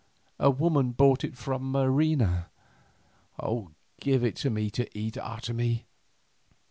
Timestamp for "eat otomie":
4.97-5.83